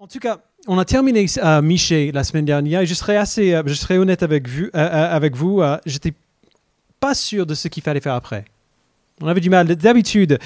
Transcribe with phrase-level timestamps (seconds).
[0.00, 1.26] En tout cas, on a terminé
[1.60, 4.66] Miché la semaine dernière et je serai assez, euh, je honnête avec vous.
[4.66, 6.12] Euh, euh, avec vous euh, J'étais
[7.00, 8.44] pas sûr de ce qu'il fallait faire après.
[9.20, 9.66] On avait du mal.
[9.66, 10.38] D'habitude,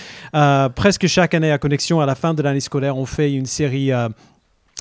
[0.74, 3.90] presque chaque année à Connexion, à la fin de l'année scolaire, on fait une série.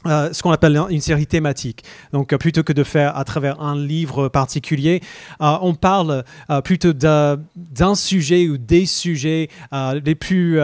[0.08, 1.84] Euh, ce qu'on appelle une série thématique.
[2.12, 5.02] Donc, euh, plutôt que de faire à travers un livre particulier,
[5.42, 6.24] euh, on parle
[6.64, 10.60] plutôt d'un sujet ou des sujets les plus,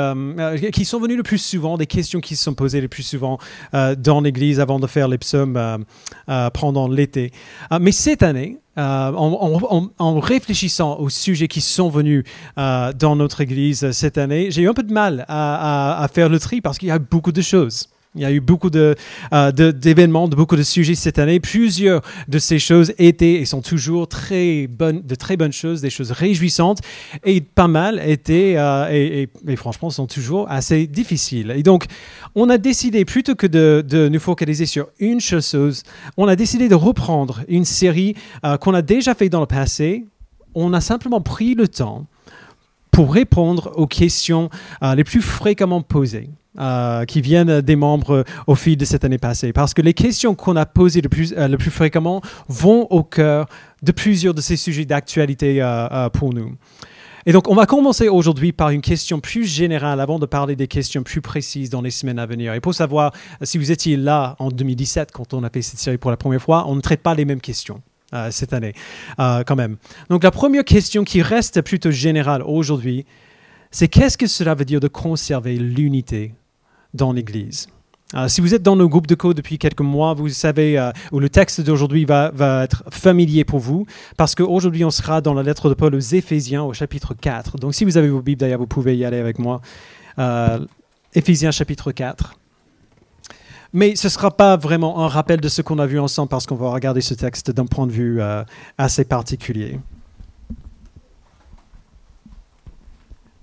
[0.72, 3.38] qui sont venus le plus souvent, des questions qui se sont posées le plus souvent
[3.74, 5.86] dans l'Église avant de faire les psaumes
[6.54, 7.32] pendant l'été.
[7.80, 12.24] Mais cette année, en, réfléchissant aux sujets qui sont venus
[12.56, 16.62] dans notre Église cette année, j'ai eu un peu de mal à faire le tri
[16.62, 17.90] parce qu'il y a beaucoup de choses.
[18.18, 18.96] Il y a eu beaucoup de,
[19.34, 21.40] euh, de- d'événements, de, beaucoup de sujets cette année.
[21.40, 25.90] Plusieurs de ces choses étaient et sont toujours très bonnes, de très bonnes choses, des
[25.92, 26.80] choses réjouissantes,
[27.24, 31.54] et pas mal étaient, euh, et, franchement, sont toujours assez difficiles.
[31.56, 31.86] Et donc,
[32.36, 35.84] on a décidé, plutôt que de, de nous focaliser sur une chose,
[36.18, 40.06] on a décidé de reprendre une série euh, qu'on a déjà fait dans le passé.
[40.56, 42.08] On a simplement pris le temps
[42.90, 44.50] pour répondre aux questions
[44.82, 46.30] les plus fréquemment posées.
[46.60, 49.54] Euh, qui viennent des membres au fil de cette année passée.
[49.54, 53.48] Parce que les questions qu'on a posées le plus, euh, fréquemment vont au cœur
[53.84, 56.56] de plusieurs de ces sujets d'actualité euh, pour nous.
[57.28, 60.68] Et donc, on va commencer aujourd'hui par une question plus générale avant de parler des
[60.68, 62.56] questions plus précises dans les semaines à venir.
[62.56, 63.12] Et pour savoir
[63.44, 66.42] si vous étiez là en 2017, quand on a fait cette série pour la première
[66.42, 67.84] fois, on ne traite pas les mêmes questions.
[68.32, 68.74] cette année,
[69.18, 69.76] quand même.
[70.10, 73.06] Donc la première question qui reste plutôt générale aujourd'hui,
[73.70, 76.34] c'est qu'est-ce que cela veut dire de conserver l'unité
[76.94, 77.68] dans l'Église
[78.16, 80.92] Euh, si vous êtes dans nos groupes de code depuis quelques mois, vous savez, euh,
[81.12, 83.86] où le texte d'aujourd'hui va, va être familier pour vous,
[84.16, 87.58] parce qu'aujourd'hui, on sera dans la lettre de Paul aux Éphésiens au chapitre 4.
[87.58, 89.60] Donc si vous avez vos Bibles, d'ailleurs, vous pouvez y aller avec moi.
[90.20, 90.60] Euh,
[91.14, 92.36] Éphésiens chapitre 4.
[93.74, 96.46] Mais ce ne sera pas vraiment un rappel de ce qu'on a vu ensemble, parce
[96.46, 98.44] qu'on va regarder ce texte d'un point de vue euh,
[98.78, 99.80] assez particulier.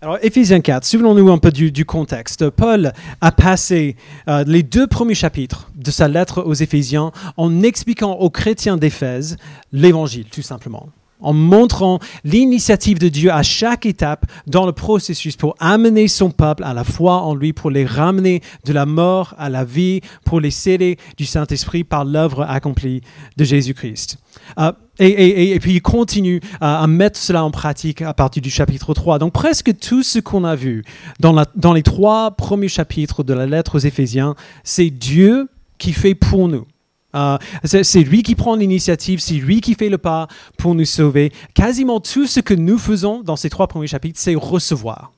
[0.04, 2.50] Alors, Éphésiens 4, souvenons-nous un peu du, contexte.
[2.50, 2.92] Paul
[3.22, 3.96] a passé
[4.28, 9.38] euh, les deux premiers chapitres de sa lettre aux Éphésiens en expliquant aux chrétiens d'Éphèse
[9.72, 10.90] l'évangile, tout simplement.
[11.20, 16.64] En montrant l'initiative de Dieu à chaque étape dans le processus pour amener son peuple
[16.64, 20.38] à la foi en lui, pour les ramener de la mort à la vie, pour
[20.38, 23.00] les sceller du Saint-Esprit par l'œuvre accomplie
[23.38, 24.18] de Jésus-Christ.
[24.58, 29.18] Euh, et, puis il continue à, mettre cela en pratique à partir du chapitre 3.
[29.18, 30.84] Donc presque tout ce qu'on a vu
[31.20, 36.48] dans, les trois premiers chapitres de la lettre aux Éphésiens, c'est Dieu qui fait pour
[36.48, 36.66] nous.
[37.14, 40.26] Euh, c'est lui qui prend l'initiative, c'est lui qui fait le pas
[40.58, 41.32] pour nous sauver.
[41.54, 45.12] Quasiment tout ce que nous faisons dans ces trois premiers chapitres, c'est recevoir.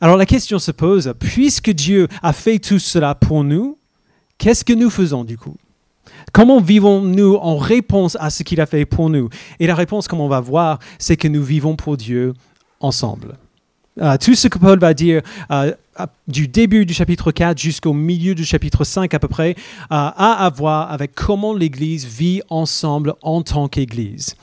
[0.00, 3.78] Alors la question se pose, puisque Dieu a fait tout cela pour nous,
[4.38, 5.56] qu'est-ce que nous faisons du coup?
[6.32, 9.28] Comment vivons-nous en réponse à ce qu'il a fait pour nous?
[9.60, 12.34] Et la réponse, comme on va voir, c'est que nous vivons pour Dieu
[12.80, 13.36] ensemble.
[14.00, 15.72] Euh, tout ce que Paul va dire euh,
[16.26, 19.54] du début du chapitre 4 jusqu'au milieu du chapitre 5 à peu près, euh,
[19.90, 24.34] a à voir avec comment l'Église vit ensemble en tant qu'Église.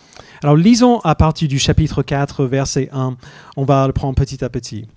[0.41, 3.17] Alors lisons à partir du chapitre 4, verset 1.
[3.57, 4.87] On va le prendre petit à petit.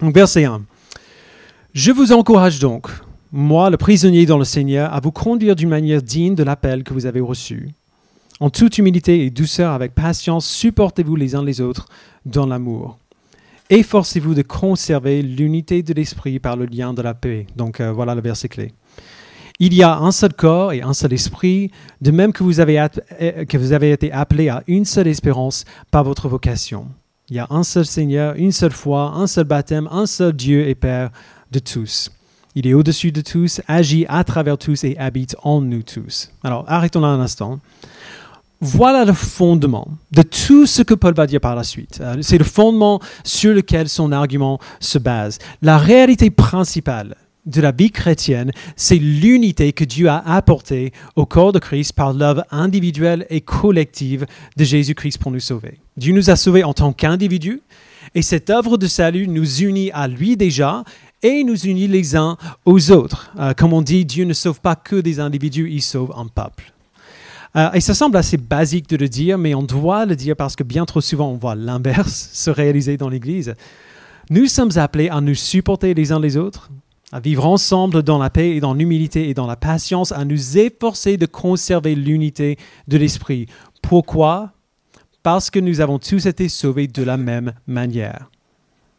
[0.00, 0.62] Donc verset 1.
[1.74, 2.88] Je vous encourage donc,
[3.32, 6.92] moi, le prisonnier dans le Seigneur, à vous conduire d'une manière digne de l'appel que
[6.92, 7.70] vous avez reçu.
[8.40, 11.86] En toute humilité et douceur, avec patience, supportez-vous les uns les autres
[12.26, 12.98] dans l'amour.
[13.70, 17.46] Efforcez-vous de conserver l'unité de l'esprit par le lien de la paix.
[17.56, 18.74] Donc euh, voilà le verset clé.
[19.58, 21.70] Il y a un seul corps et un seul esprit,
[22.02, 25.64] de même que vous avez, euh, que vous avez été appelés à une seule espérance
[25.90, 26.88] par votre vocation.
[27.30, 30.68] Il y a un seul Seigneur, une seule foi, un seul baptême, un seul Dieu
[30.68, 31.10] et Père
[31.50, 32.10] de tous.
[32.54, 36.30] Il est au-dessus de tous, agit à travers tous et habite en nous tous.
[36.44, 37.60] Alors, arrêtons là un instant.
[38.60, 41.98] Voilà le fondement de tout ce que Paul va dire par la suite.
[42.00, 45.38] Euh, C'est le fondement sur lequel son argument se base.
[45.62, 51.52] La réalité principale de la vie chrétienne, c'est l'unité que Dieu a apportée au corps
[51.52, 54.26] de Christ par l'œuvre individuelle et collective
[54.56, 55.80] de Jésus-Christ pour nous sauver.
[55.96, 57.62] Dieu nous a sauvés en tant qu'individus
[58.14, 60.84] et cette œuvre de salut nous unit à lui déjà
[61.22, 63.32] et nous unit les uns aux autres.
[63.38, 66.72] Euh, comme on dit, Dieu ne sauve pas que des individus, il sauve un peuple.
[67.54, 70.56] Euh, et ça semble assez basique de le dire, mais on doit le dire parce
[70.56, 73.54] que bien trop souvent on voit l'inverse se réaliser dans l'Église.
[74.30, 76.70] Nous sommes appelés à nous supporter les uns les autres,
[77.12, 80.56] à vivre ensemble dans la paix et dans l'humilité et dans la patience, à nous
[80.56, 82.56] efforcer de conserver l'unité
[82.88, 83.46] de l'esprit.
[83.82, 84.52] Pourquoi?
[85.22, 88.31] Parce que nous avons tous été sauvés de la même manière.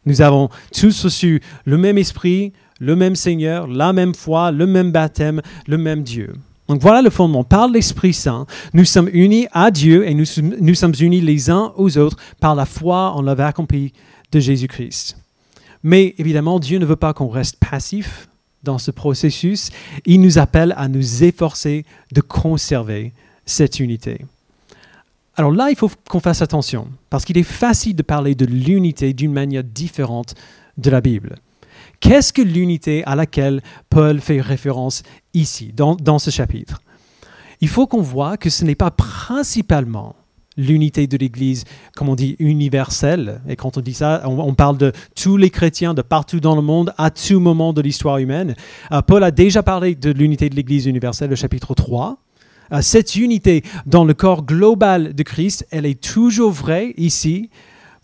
[0.06, 4.92] Nous avons tous reçu le même esprit, le même Seigneur, la même foi, le même
[4.92, 6.34] baptême, le même Dieu.
[6.68, 7.44] Donc voilà le fondement.
[7.44, 11.98] Par l'Esprit Saint, nous sommes unis à Dieu et nous, sommes unis les uns aux
[11.98, 13.92] autres par la foi en l'œuvre accomplie
[14.32, 15.18] de Jésus-Christ.
[15.82, 18.28] Mais évidemment, Dieu ne veut pas qu'on reste passif
[18.62, 19.70] dans ce processus.
[20.06, 23.12] Il nous appelle à nous efforcer de conserver
[23.44, 24.24] cette unité.
[25.36, 29.12] Alors là, il faut qu'on fasse attention, parce qu'il est facile de parler de l'unité
[29.12, 30.34] d'une manière différente
[30.78, 31.36] de la Bible.
[32.00, 35.02] Qu'est-ce que l'unité à laquelle Paul fait référence
[35.32, 36.82] ici, dans, dans ce chapitre?
[37.60, 40.16] Il faut qu'on voit que ce n'est pas principalement
[40.56, 41.64] l'unité de l'Église,
[41.96, 43.40] comme on dit, universelle.
[43.48, 46.62] Et quand on dit ça, on, parle de tous les chrétiens de partout dans le
[46.62, 48.54] monde à tout moment de l'histoire humaine.
[48.92, 52.18] Euh, Paul a déjà parlé de l'unité de l'Église universelle, le chapitre 3.
[52.80, 57.50] Cette unité dans le corps global de Christ, elle est toujours vraie ici.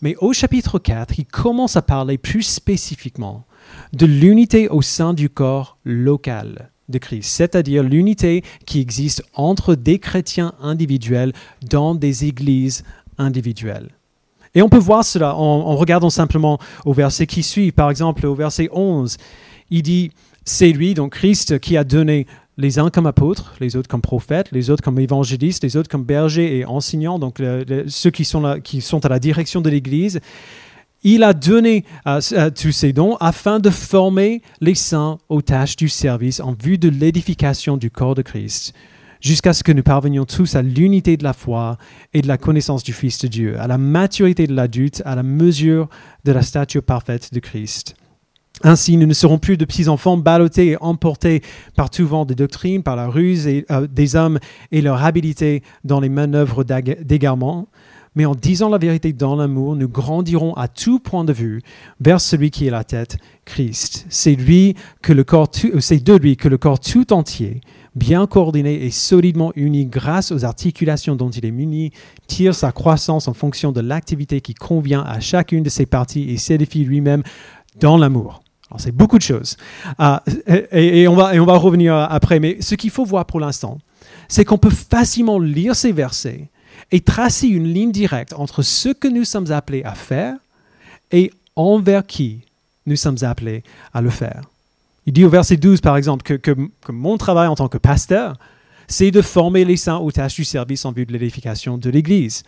[0.01, 3.45] Mais au chapitre 4, il commence à parler plus spécifiquement
[3.93, 9.99] de l'unité au sein du corps local de Christ, c'est-à-dire l'unité qui existe entre des
[9.99, 11.33] chrétiens individuels
[11.69, 12.83] dans des églises
[13.17, 13.89] individuelles.
[14.53, 17.71] Et on peut voir cela en, regardant simplement au verset qui suit.
[17.71, 19.17] Par exemple, au verset 11,
[19.69, 20.11] il dit,
[20.43, 24.51] c'est lui, donc Christ, qui a donné les uns comme apôtres, les autres comme prophètes,
[24.51, 27.41] les autres comme évangélistes, les autres comme bergers et enseignants, donc
[27.87, 30.19] ceux qui sont, qui sont à la direction de l'Église.
[31.03, 35.75] Il a donné euh, euh, tous ces dons afin de former les saints aux tâches
[35.75, 38.75] du service en vue de l'édification du corps de Christ,
[39.19, 41.79] jusqu'à ce que nous parvenions tous à l'unité de la foi
[42.13, 45.23] et de la connaissance du Fils de Dieu, à la maturité de l'adulte, à la
[45.23, 45.89] mesure
[46.23, 47.95] de la stature parfaite de Christ.
[48.63, 51.41] Ainsi, nous ne serons plus de petits enfants ballottés et emportés
[51.75, 54.39] par tout vent de doctrine, par la ruse euh, des hommes
[54.71, 57.67] et leur habileté dans les manœuvres d'égarement,
[58.15, 61.61] mais en disant la vérité dans l'amour, nous grandirons à tout point de vue
[61.99, 64.05] vers celui qui est la tête, Christ.
[64.05, 64.75] Euh, c'est de lui
[66.37, 67.61] que le corps tout entier,
[67.95, 71.91] bien coordonné et solidement uni grâce aux articulations dont il est muni,
[72.27, 76.37] tire sa croissance en fonction de l'activité qui convient à chacune de ses parties et
[76.37, 77.23] s'édifie lui-même
[77.79, 78.40] dans l'amour.
[78.77, 79.57] C'est beaucoup de choses.
[79.97, 80.23] Ah,
[80.71, 82.39] et, on va, et on va revenir après.
[82.39, 83.79] Mais ce qu'il faut voir pour l'instant,
[84.27, 86.49] c'est qu'on peut facilement lire ces versets
[86.91, 90.35] et tracer une ligne directe entre ce que nous sommes appelés à faire
[91.11, 92.41] et envers qui
[92.85, 93.63] nous sommes appelés
[93.93, 94.41] à le faire.
[95.05, 96.55] Il dit au verset 12, par exemple, que,
[96.89, 98.37] mon travail en tant que pasteur,
[98.87, 102.43] c'est de former les saints aux tâches du service en vue de l'édification de l'Église.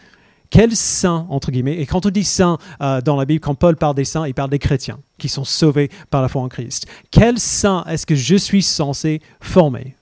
[0.54, 3.76] Quels saints, entre guillemets, et quand on dit saints euh, dans la Bible, quand Paul
[3.76, 6.86] parle des saints, il parle des chrétiens qui sont sauvés par la foi en Christ.
[7.10, 9.96] Quels saints est-ce que je suis censé former?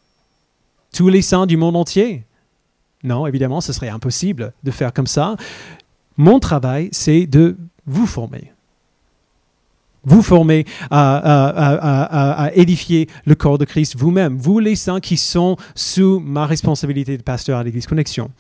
[0.94, 2.26] Tous les saints du monde entier?
[3.02, 5.38] Non, évidemment, ce serait impossible de faire comme ça.
[6.18, 7.56] Mon travail, c'est de
[7.86, 8.52] vous former.
[10.04, 16.20] Vous former à, édifier le corps de Christ vous-même, vous les saints qui sont sous
[16.20, 18.32] ma responsabilité de pasteur à l'Église Connexion.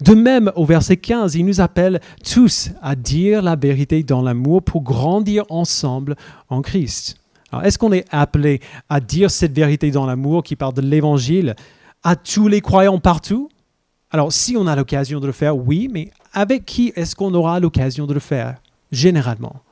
[0.00, 4.62] De même, au verset 15, il nous appelle tous à dire la vérité dans l'amour
[4.62, 6.16] pour grandir ensemble
[6.48, 7.16] en Christ.
[7.64, 11.54] est-ce qu'on est appelé à dire cette vérité dans l'amour qui parle de l'Évangile
[12.02, 13.50] à tous les croyants partout?
[14.10, 17.60] Alors, si on a l'occasion de le faire, oui, mais avec qui est-ce qu'on aura
[17.60, 18.56] l'occasion de le faire
[18.90, 19.62] Généralement?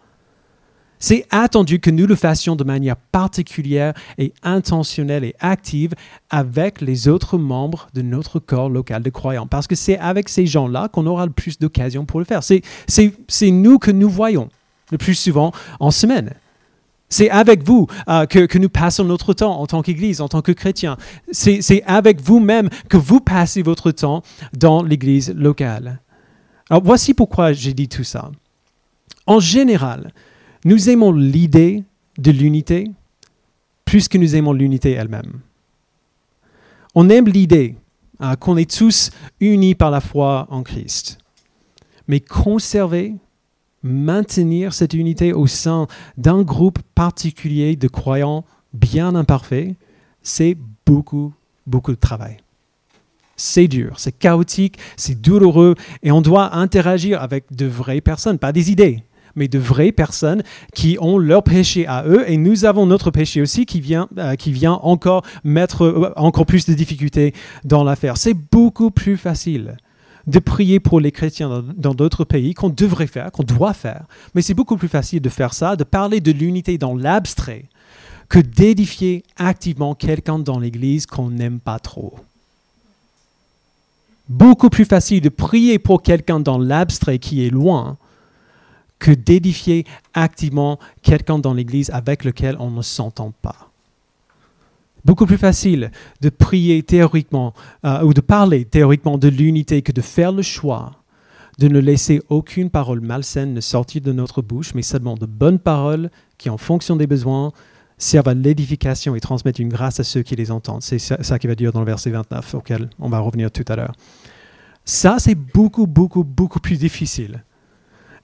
[0.99, 5.95] C'est attendu que nous le fassions de manière particulière et intentionnelle et active
[6.31, 9.47] avec les autres membres de notre corps local de croyants.
[9.47, 12.43] Parce que c'est avec ces gens-là qu'on aura le plus d'occasions pour le faire.
[12.43, 14.49] C'est nous que nous voyons
[14.91, 16.33] le plus souvent en semaine.
[17.09, 20.53] C'est avec vous euh, que, nous passons notre temps en tant qu'Église, en tant que
[20.53, 20.97] chrétiens.
[21.31, 26.01] C'est avec vous-même que vous passez votre temps dans l'Église locale.
[26.69, 28.31] Alors voici pourquoi j'ai dit tout ça.
[29.27, 30.13] En général,
[30.65, 31.85] nous aimons l'idée
[32.19, 32.91] de l'unité
[33.85, 35.41] plus que nous aimons l'unité elle-même.
[36.95, 37.77] On aime l'idée
[38.21, 39.11] euh, qu'on est tous
[39.41, 41.19] unis par la foi en Christ.
[42.07, 43.15] Mais conserver
[43.83, 45.87] maintenir cette unité au sein
[46.17, 49.75] d'un groupe particulier de croyants bien imparfaits,
[50.23, 51.33] c'est beaucoup,
[51.67, 52.39] beaucoup de travail.
[53.37, 58.53] C'est dur, c'est chaotique, c'est douloureux et on doit interagir avec de vraies personnes, pas
[58.53, 59.05] des idées,
[59.39, 60.43] mais de vraies personnes
[60.75, 64.35] qui ont leur péché à eux et nous avons notre péché aussi qui vient, euh,
[64.35, 67.33] qui vient encore mettre euh, encore plus de difficultés
[67.65, 68.17] dans l'affaire.
[68.17, 69.77] C'est beaucoup plus facile
[70.27, 74.05] de prier pour les chrétiens dans d'autres pays qu'on devrait faire, qu'on doit faire.
[74.35, 77.65] Mais c'est beaucoup plus facile de faire ça, de parler de l'unité dans l'abstrait,
[78.29, 82.17] que d'édifier activement quelqu'un dans l'Église qu'on n'aime pas trop.
[84.29, 87.97] Beaucoup plus facile de prier pour quelqu'un dans l'abstrait qui est loin
[88.99, 93.71] que d'édifier activement quelqu'un dans l'Église avec lequel on ne s'entend pas.
[95.05, 95.91] Beaucoup plus facile
[96.21, 100.93] de prier théoriquement euh, ou de parler théoriquement de l'unité que de faire le choix
[101.59, 105.59] de ne laisser aucune parole malsaine ne sortir de notre bouche, mais seulement de bonnes
[105.59, 107.53] paroles qui, en fonction des besoins,
[107.99, 110.83] servent à l'édification et transmettent une grâce à ceux qui les entendent.
[110.83, 113.75] C'est ça, qui va dire dans le verset 29, auquel on va revenir tout à
[113.75, 113.95] l'heure.
[114.85, 117.43] Ça, c'est beaucoup, beaucoup, beaucoup plus difficile.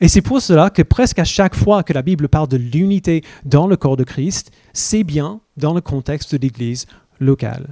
[0.05, 3.25] Et c'est pour cela que presque à chaque fois que la Bible parle de l'unité
[3.47, 6.85] dans le corps de Christ, c'est bien dans le contexte de l'Église
[7.21, 7.71] locale.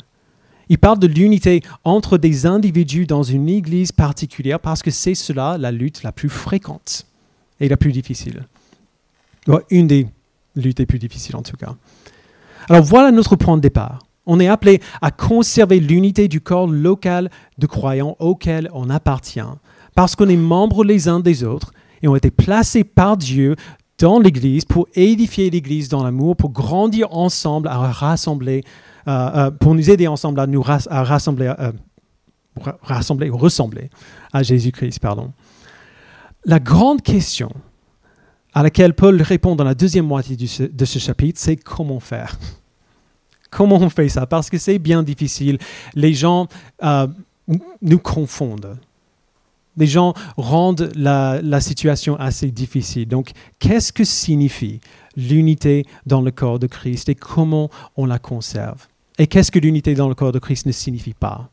[0.71, 5.59] Il parle de l'unité entre des individus dans une église particulière parce que c'est cela
[5.59, 7.05] la lutte la plus fréquente
[7.61, 8.47] et la plus difficile.
[9.69, 10.07] une des
[10.57, 11.75] luttes les plus difficiles en tout cas.
[12.71, 13.99] Alors voilà notre point de départ.
[14.25, 19.41] On est appelé à conserver l'unité du corps local de croyants auquel on appartient,
[19.95, 23.57] parce qu'on est membres les uns des autres et ont été placés par Dieu
[23.99, 28.65] dans l'Église pour édifier l'Église dans l'amour, pour grandir ensemble, à rassembler
[29.09, 31.73] euh, euh, pour nous aider ensemble à nous rassembler, euh,
[32.83, 33.91] rassembler ou ressembler
[34.33, 34.99] à Jésus-Christ.
[35.01, 35.33] Pardon.
[36.45, 37.51] La grande question
[38.55, 42.39] à laquelle Paul répond dans la deuxième moitié de ce chapitre, c'est comment faire?
[43.51, 44.27] Comment on fait ça?
[44.27, 45.59] Parce que c'est bien difficile.
[45.95, 46.49] Les gens
[47.83, 48.79] nous confondent.
[49.77, 53.09] Les gens rendent la, situation assez difficile.
[53.09, 54.81] Donc, qu'est-ce que signifie
[55.17, 58.87] l'unité dans le corps de Christ et comment on la conserve?
[59.19, 61.49] Et qu'est-ce que l'unité dans le corps de Christ ne signifie pas?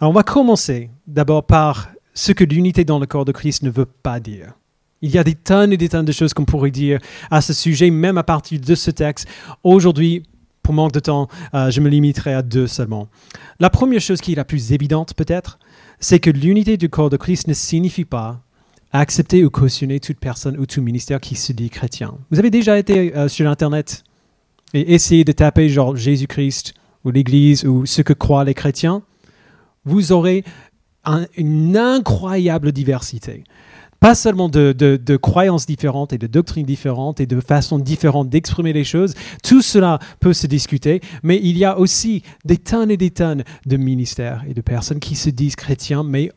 [0.00, 3.70] Alors, on va commencer d'abord par ce que l'unité dans le corps de Christ ne
[3.70, 4.54] veut pas dire.
[5.02, 6.98] Il y a des tonnes et des tonnes de choses qu'on pourrait dire
[7.30, 9.28] à ce sujet, même à partir de ce texte.
[9.62, 10.22] Aujourd'hui,
[10.64, 13.08] pour manque de temps, euh, je me limiterai à deux seulement.
[13.60, 15.58] La première chose qui est la plus évidente peut-être,
[16.00, 18.42] c'est que l'unité du corps de Christ ne signifie pas
[18.92, 22.14] accepter ou cautionner toute personne ou tout ministère qui se dit chrétien.
[22.30, 24.04] Vous avez déjà été euh, sur Internet
[24.72, 26.74] et essayez de taper genre Jésus-Christ
[27.04, 29.02] ou l'Église ou ce que croient les chrétiens,
[29.84, 30.44] vous aurez
[31.36, 33.44] une incroyable diversité.
[34.04, 38.84] Pas seulement de, croyances différentes et de doctrines différentes et de façons différentes d'exprimer les
[38.84, 43.10] choses, tout cela peut se discuter, mais il y a aussi des tonnes et des
[43.10, 46.32] tonnes de ministères et de personnes qui se disent chrétiens, mais,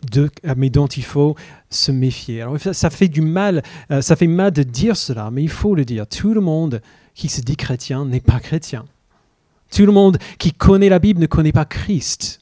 [0.72, 1.36] dont il faut
[1.70, 2.42] se méfier.
[2.42, 5.76] Alors, ça fait du mal, euh, ça fait mal de dire cela, mais il faut
[5.76, 6.08] le dire.
[6.08, 6.82] Tout le monde
[7.16, 8.86] qui se dit chrétien n'est pas chrétien.
[9.76, 12.40] Tout le monde qui connaît la Bible ne connaît pas Christ.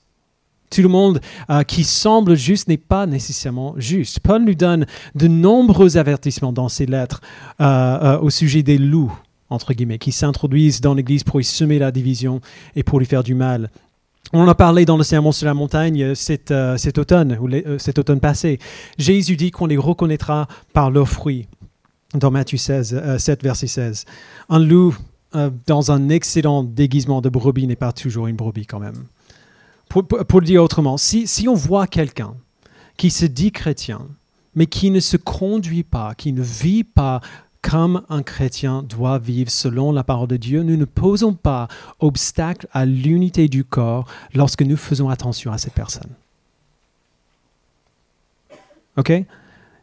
[0.76, 4.20] Tout le monde euh, qui semble juste n'est pas nécessairement juste.
[4.20, 7.22] Paul nous donne de nombreux avertissements dans ses lettres
[7.62, 9.18] euh, euh, au sujet des loups,
[9.50, 12.42] entre guillemets, qui s'introduisent dans l'Église pour y semer la division
[12.76, 13.70] et pour lui faire du mal.
[14.34, 17.98] On en a parlé dans le Sermon sur la montagne cet, cet automne, ou cet
[17.98, 18.60] automne passé.
[18.98, 21.48] Jésus dit qu'on les reconnaîtra par leurs fruits
[22.14, 24.04] dans Matthieu 16, 7, verset 16.
[24.50, 24.94] Un loup
[25.66, 29.06] dans un excellent déguisement de brebis n'est pas toujours une brebis quand même.
[29.90, 32.36] Pour, le dire autrement, si, si on voit quelqu'un
[32.98, 34.08] qui se dit chrétien,
[34.56, 37.22] mais qui ne se conduit pas, qui ne vit pas
[37.62, 41.68] comme un chrétien doit vivre selon la parole de Dieu, nous ne posons pas
[42.00, 46.12] obstacle à l'unité du corps lorsque nous faisons attention à cette personne.
[48.98, 49.12] OK?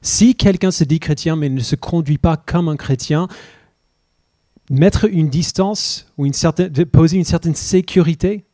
[0.01, 3.29] Si quelqu'un se dit chrétien mais ne se conduit pas comme un chrétien,
[4.71, 8.45] mettre une distance ou une certaine, poser une certaine sécurité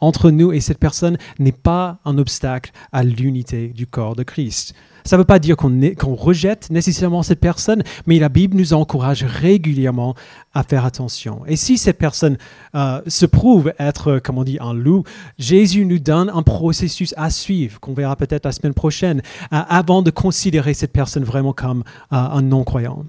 [0.00, 4.74] entre nous et cette personne n'est pas un obstacle à l'unité du corps de Christ.
[5.04, 9.24] Ça ne veut pas dire qu'on rejette nécessairement cette personne, mais la Bible nous encourage
[9.24, 10.14] régulièrement
[10.54, 11.42] à faire attention.
[11.46, 12.36] Et si cette personne
[12.74, 15.04] euh, se prouve être, comme on dit, un loup,
[15.38, 20.02] Jésus nous donne un processus à suivre, qu'on verra peut-être la semaine prochaine, euh, avant
[20.02, 23.04] de considérer cette personne vraiment comme euh, un non-croyant.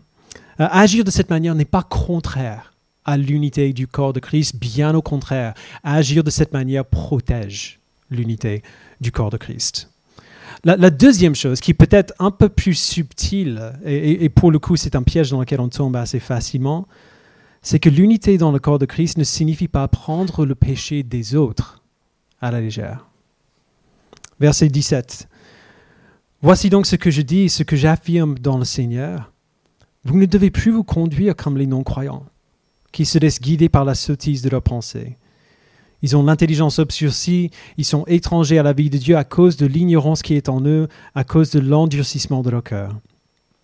[0.58, 2.71] agir de cette manière n'est pas contraire
[3.06, 5.54] à l'unité du corps de Christ, bien au contraire.
[5.84, 7.80] Agir de cette manière protège
[8.10, 8.62] l'unité
[9.00, 9.90] du corps de Christ.
[10.64, 14.96] La, deuxième chose, qui peut être un peu plus subtile, et, pour le coup c'est
[14.96, 16.88] un piège dans lequel on tombe assez facilement,
[17.64, 21.36] c'est que l'unité dans le corps de Christ ne signifie pas prendre le péché des
[21.36, 21.82] autres
[22.42, 23.08] à la légère.
[24.40, 25.28] Verset 17.
[26.44, 29.32] Voici donc ce que je dis et ce que j'affirme dans le Seigneur.
[30.04, 32.26] Vous ne devez plus vous conduire comme les non-croyants,
[32.92, 35.18] qui se laissent guider par la sottise de leurs pensées.
[36.02, 39.68] Ils ont l'intelligence obscurcie, ils sont étrangers à la vie de Dieu à cause de
[39.68, 43.00] l'ignorance qui est en eux, à cause de l'endurcissement de leur cœur.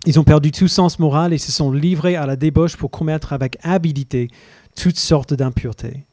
[0.05, 3.33] Ils ont perdu tout sens moral et se sont livrés à la débauche pour commettre
[3.33, 4.29] avec habilité
[4.75, 6.05] toutes sortes d'impuretés.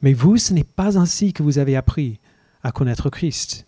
[0.00, 2.18] Mais vous, ce n'est pas ainsi que vous avez appris
[2.62, 3.66] à connaître Christ.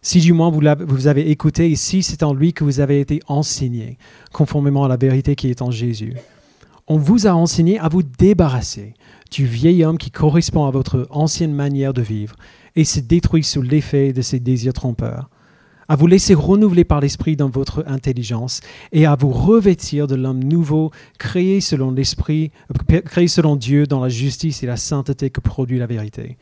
[0.00, 3.00] si du moins vous, vous avez écouté et si c'est en lui que vous avez
[3.00, 3.98] été enseigné,
[4.32, 6.14] conformément à la vérité qui est en Jésus.
[6.90, 8.94] On vous a enseigné à vous débarrasser
[9.30, 12.34] du vieil homme qui correspond à votre ancienne manière de vivre
[12.76, 15.28] et se détruit sous l'effet de ses désirs trompeurs,
[15.88, 20.42] à vous laisser renouveler par l'Esprit dans votre intelligence et à vous revêtir de l'homme
[20.42, 22.52] nouveau créé selon l'Esprit,
[23.04, 26.38] créé selon Dieu dans la justice et la sainteté que produit la vérité.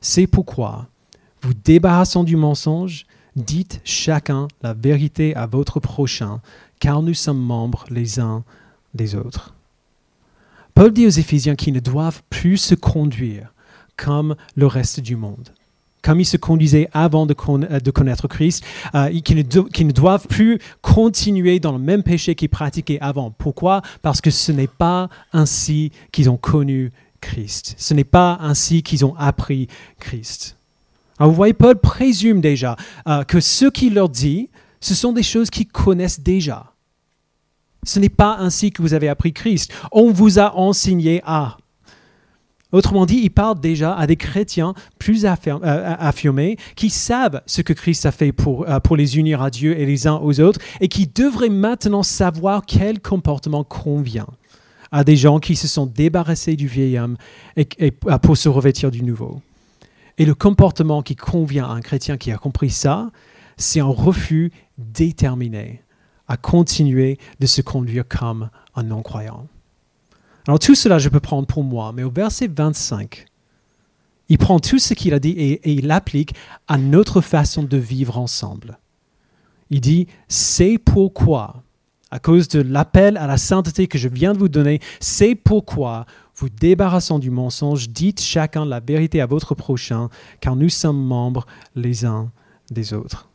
[0.00, 0.86] C'est pourquoi,
[1.42, 3.04] vous débarrassant du mensonge,
[3.36, 6.40] dites chacun la vérité à votre prochain,
[6.78, 8.44] car nous sommes membres les uns
[8.94, 9.54] des autres.
[10.74, 13.52] Paul dit aux Éphésiens qu'ils ne doivent plus se conduire
[13.96, 15.50] comme le reste du monde,
[16.02, 21.60] comme ils se conduisaient avant de, euh, connaître Christ, euh, qu'ils ne, doivent plus continuer
[21.60, 23.30] dans le même péché qu'ils pratiquaient avant.
[23.30, 23.82] Pourquoi?
[24.02, 27.74] Parce que ce n'est pas ainsi qu'ils ont connu Christ.
[27.76, 30.56] Ce n'est pas ainsi qu'ils ont appris Christ.
[31.18, 34.48] Vous voyez, Paul présume déjà euh, que ce qu'il leur dit,
[34.80, 36.69] ce sont des choses qu'ils connaissent déjà.
[37.84, 39.72] Ce n'est pas ainsi que vous avez appris Christ.
[39.92, 41.56] On vous a enseigné à.
[42.72, 47.72] Autrement dit, il parle déjà à des chrétiens plus euh, affirmés qui savent ce que
[47.72, 50.60] Christ a fait pour, euh, pour les unir à Dieu et les uns aux autres
[50.80, 54.28] et qui devraient maintenant savoir quel comportement convient
[54.92, 57.16] à des gens qui se sont débarrassés du vieil homme
[57.56, 57.90] et
[58.22, 59.40] pour se revêtir du nouveau.
[60.18, 63.10] Et le comportement qui convient à un chrétien qui a compris ça,
[63.56, 65.82] c'est un refus déterminé
[66.30, 69.48] à continuer de se conduire comme un non-croyant.
[70.46, 73.26] Alors tout cela, je peux prendre pour moi, mais au verset 25,
[74.28, 76.36] il prend tout ce qu'il a dit et, il l'applique
[76.68, 78.78] à notre façon de vivre ensemble.
[79.70, 81.64] Il dit, c'est pourquoi,
[82.12, 86.06] à cause de l'appel à la sainteté que je viens de vous donner, c'est pourquoi,
[86.36, 90.08] vous débarrassant du mensonge, dites chacun la vérité à votre prochain,
[90.40, 91.44] car nous sommes membres
[91.74, 92.30] les uns
[92.70, 93.29] des autres.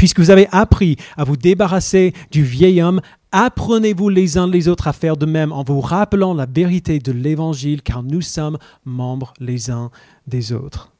[0.00, 3.02] Puisque vous avez appris à vous débarrasser du vieil homme,
[3.32, 7.12] apprenez-vous les uns les autres à faire de même en vous rappelant la vérité de
[7.12, 9.90] l'Évangile, car nous sommes membres les uns
[10.26, 10.90] des autres.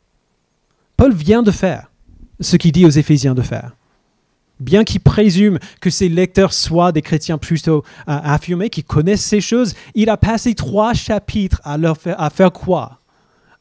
[0.98, 1.90] Paul vient de faire
[2.40, 3.74] ce qu'il dit aux Éphésiens de faire.
[4.60, 9.40] Bien qu'il présume que ses lecteurs soient des chrétiens plutôt euh, affirmés, qui connaissent ces
[9.40, 13.00] choses, il a passé trois chapitres à leur faire, faire quoi?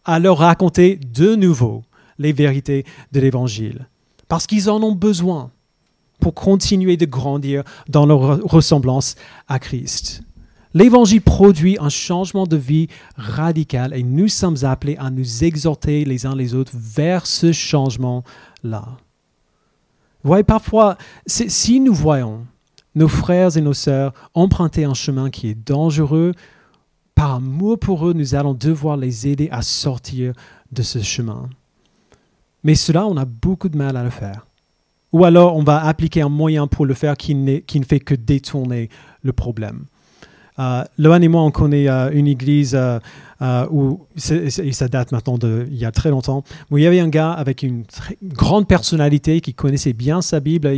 [0.04, 1.86] À leur raconter de nouveau
[2.18, 3.88] les vérités de l'Évangile
[4.30, 5.52] parce qu'ils en ont besoin
[6.22, 9.16] pour continuer de grandir dans leur ressemblance
[9.50, 10.22] à Christ.
[10.74, 12.88] L'évangile produit un changement de vie
[13.18, 18.86] radical et nous sommes appelés à nous exhorter les uns les autres vers ce changement-là.
[20.22, 22.46] Vous voyez, parfois, si nous voyons
[22.94, 26.34] nos frères et nos sœurs emprunter un chemin qui est dangereux,
[27.16, 30.34] par amour pour eux, nous allons devoir les aider à sortir
[30.72, 31.50] de ce chemin.
[32.64, 34.46] Mais cela, on a beaucoup de mal à le faire.
[35.12, 38.90] Ou alors, on va appliquer un moyen pour le faire qui, ne fait que détourner
[39.24, 39.86] le problème.
[40.60, 43.00] Euh, et moi, on connaît euh, une église euh,
[43.42, 47.00] euh, où, et ça date maintenant d'il y a très longtemps, où il y avait
[47.00, 47.86] un gars avec une
[48.22, 50.70] grande personnalité qui connaissait bien sa Bible.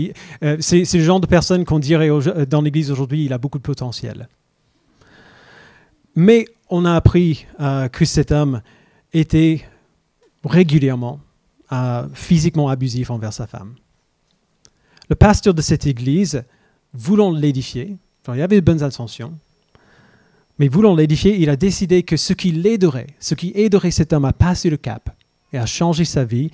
[0.59, 2.09] c'est, le genre de personne qu'on dirait
[2.47, 4.29] dans l'église aujourd'hui, il a beaucoup de potentiel.
[6.15, 7.47] Mais on a appris
[7.91, 8.61] que cet homme
[9.13, 9.61] était
[10.43, 11.19] régulièrement
[12.13, 13.75] physiquement abusif envers sa femme.
[15.09, 16.43] Le pasteur de cette église,
[16.93, 19.33] voulant l'édifier, il y avait de bonnes intentions,
[20.59, 24.25] mais voulant l'édifier, il a décidé que ce qui l'aiderait, ce qui aiderait cet homme
[24.25, 25.09] à passer le cap
[25.53, 26.51] et à changer sa vie,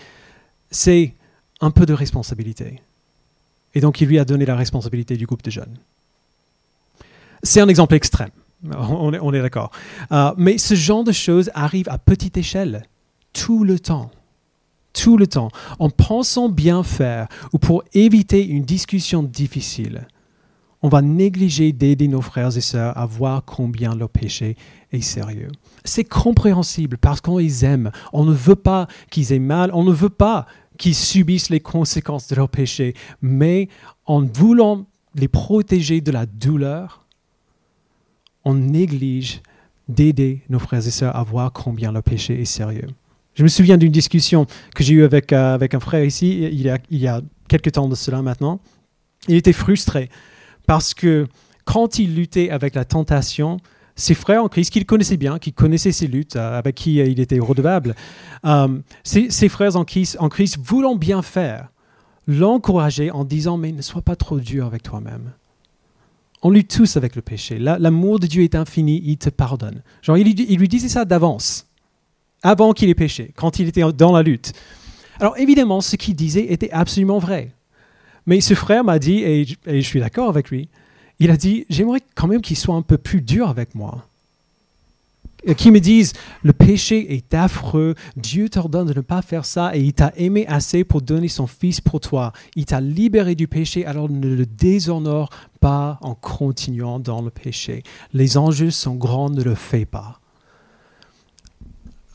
[0.72, 1.14] c'est
[1.62, 2.82] un peu de responsabilité.
[3.76, 5.78] Et donc il lui a donné la responsabilité du groupe de jeunes.
[7.44, 8.32] C'est un exemple extrême,
[8.64, 9.72] on est, d'accord.
[10.12, 12.84] Euh, mais ce genre de choses arrive à petite échelle,
[13.34, 14.10] tout le temps
[14.98, 20.08] tout le temps en pensant bien faire ou pour éviter une discussion difficile,
[20.82, 24.56] on va négliger d'aider nos frères et sœurs à voir combien leur péché
[24.92, 25.50] est sérieux.
[25.86, 27.92] C'est compréhensible parce qu'on les aime.
[28.14, 30.46] On ne veut pas qu'ils aient mal, on ne veut pas
[30.78, 33.70] qu'ils subissent les conséquences de leur péché, mais
[34.06, 37.06] en voulant les protéger de la douleur,
[38.46, 39.42] on néglige
[39.90, 42.90] d'aider nos frères et sœurs à voir combien leur péché est sérieux.
[43.38, 46.60] Je me souviens d'une discussion que j'ai eue avec, euh, avec un frère ici, il
[46.60, 48.60] y, a, quelques temps de cela maintenant.
[49.28, 50.10] Il était frustré
[50.66, 51.28] parce que
[51.64, 53.60] quand il luttait avec la tentation,
[53.96, 57.06] ses frères en Christ, qu'il connaissait bien, qui connaissaient ses luttes, euh, avec qui euh,
[57.06, 57.94] il était redevable,
[59.04, 60.30] ses, frères en Christ, en
[60.64, 61.72] voulant bien faire,
[62.26, 65.32] l'encourager en disant Mais ne sois pas trop dur avec toi-même.
[66.42, 67.60] On lutte tous avec le péché.
[67.60, 69.84] L'amour de Dieu est infini, il te pardonne.
[70.02, 71.67] Genre, il lui disait ça d'avance
[72.44, 74.54] avant qu'il ait péché, quand il était dans la lutte.
[75.20, 77.52] Alors évidemment, ce qu'il disait était absolument vrai.
[78.26, 80.70] Mais ce frère m'a dit, et je suis d'accord avec lui,
[81.20, 84.06] il a dit, j'aimerais quand même qu'il soit un peu plus dur avec moi.
[85.48, 89.76] Euh, qui me disent le péché est affreux, Dieu t'ordonne de ne pas faire ça
[89.76, 92.34] et il t'a aimé assez pour donner son Fils pour toi.
[92.56, 97.84] Il t'a libéré du péché, alors ne le déshonore pas en continuant dans le péché.
[98.14, 100.20] Les enjeux sont grands, ne le fais pas.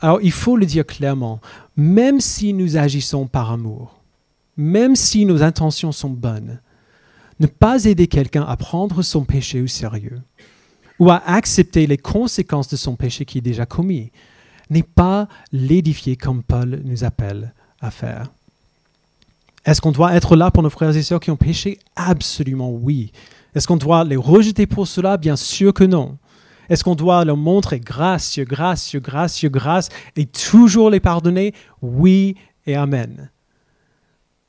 [0.03, 1.41] Alors il faut le dire clairement,
[1.77, 4.01] même si nous agissons par amour,
[4.57, 6.61] même si nos intentions sont bonnes,
[7.39, 10.21] ne pas aider quelqu'un à prendre son péché au sérieux
[10.99, 14.11] ou à accepter les conséquences de son péché qui est déjà commis,
[14.71, 18.31] n'est pas l'édifier comme Paul nous appelle à faire.
[19.65, 21.79] Est-ce qu'on doit être là pour nos frères et sœurs qui ont péché?
[21.95, 23.13] Absolument oui.
[23.55, 25.17] Est-ce qu'on doit les rejeter pour cela?
[25.17, 26.19] Bien sûr que non.
[26.69, 31.55] Est-ce qu'on doit leur montrer grâce, grâce, grâce, grâce et toujours les pardonner?
[31.81, 33.31] Oui et Amen.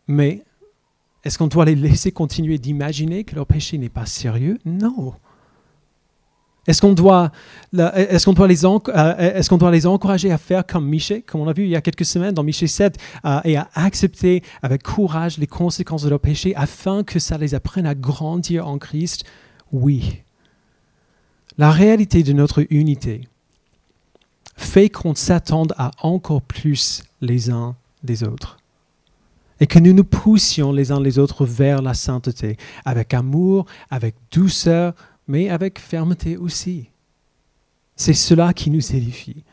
[0.08, 0.44] Mais
[1.24, 4.60] est-ce qu'on doit les laisser continuer d'imaginer que leur péché n'est pas sérieux?
[4.66, 5.14] Non.
[6.66, 7.32] Est-ce qu'on doit,
[7.74, 11.76] est euh, doit les encourager à faire comme Miché, comme on a vu il y
[11.76, 16.10] a quelques semaines dans Miché 7, euh, et à accepter avec courage les conséquences de
[16.10, 19.26] leur péché afin que ça les apprenne à grandir en Christ?
[19.74, 20.23] Oui.
[21.58, 23.28] La réalité de notre unité
[24.56, 28.58] fait qu'on s'attende à encore plus les uns des autres
[29.60, 34.16] et que nous nous poussions les uns les autres vers la sainteté, avec amour, avec
[34.32, 34.94] douceur,
[35.28, 36.90] mais avec fermeté aussi.
[37.96, 39.44] C'est cela qui nous édifie.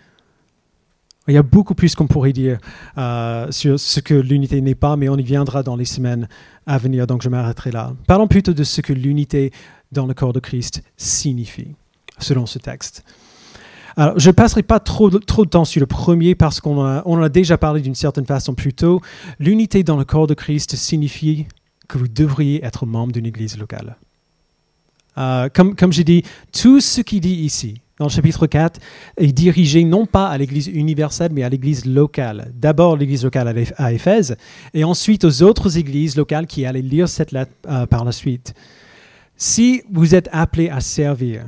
[1.29, 2.59] Il y a beaucoup plus qu'on pourrait dire
[2.99, 6.29] euh, sur ce que l'unité n'est pas, mais on y viendra dans les semaines
[6.67, 7.95] à venir, donc je m'arrêterai là.
[8.09, 9.53] Parlons plutôt de ce que l'unité
[9.93, 11.77] dans le corps de Christ signifie,
[12.21, 13.05] selon ce texte.
[13.97, 17.19] Alors, je ne passerai pas trop, trop de temps sur le premier parce qu'on on
[17.19, 19.01] en a déjà parlé d'une certaine façon plus tôt.
[19.39, 21.47] L'unité dans le corps de Christ signifie
[21.89, 23.97] que vous devriez être membre d'une église locale.
[25.19, 28.81] Euh, comme, comme j'ai dit, tout ce qu'il dit ici, dans le chapitre 4,
[29.19, 32.53] est dirigé non pas à l'Église universelle, mais à l'Église locale.
[32.55, 34.37] D'abord l'Église locale à Éphèse,
[34.73, 38.55] et ensuite aux autres églises locales qui allaient lire cette lettre euh, par la suite.
[39.37, 41.45] Si vous êtes appelé à servir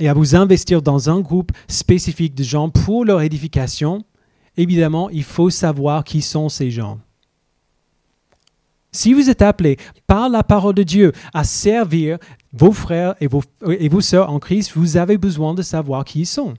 [0.00, 4.02] et à vous investir dans un groupe spécifique de gens pour leur édification,
[4.56, 6.98] évidemment, il faut savoir qui sont ces gens.
[8.92, 12.18] Si vous êtes appelé par la parole de Dieu à servir
[12.52, 16.20] vos frères et vos, et vos sœurs en Christ, vous avez besoin de savoir qui
[16.20, 16.54] ils sont.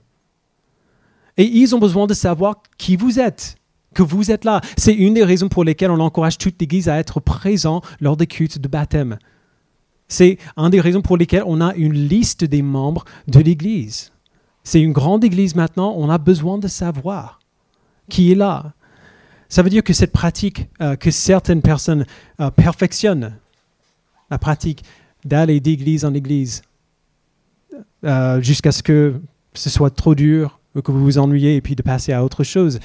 [1.36, 3.56] Et ils ont besoin de savoir qui vous êtes,
[3.94, 4.60] que vous êtes là.
[4.78, 8.26] C'est une des raisons pour lesquelles on encourage toute l'Église à être présent lors des
[8.26, 9.18] cultes de baptême.
[10.12, 14.12] C'est une des raisons pour lesquelles on a une liste des membres de l'Église.
[14.62, 17.40] C'est une grande Église maintenant, on a besoin de savoir
[18.10, 18.74] qui est là.
[19.48, 22.04] Ça veut dire que cette pratique euh, que certaines personnes
[22.40, 23.38] euh, perfectionnent,
[24.30, 24.84] la pratique
[25.24, 26.60] d'aller d'église en église
[28.04, 29.18] euh, jusqu'à ce que
[29.54, 32.44] ce soit trop dur ou que vous vous ennuyez et puis de passer à autre
[32.44, 32.80] chose,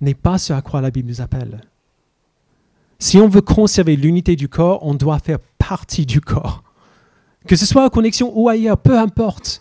[0.00, 1.60] n'est pas ce à quoi la Bible nous appelle.
[2.98, 6.62] Si on veut conserver l'unité du corps, on doit faire partie du corps.
[7.50, 9.60] Que ce soit en connexion ou ailleurs, peu importe.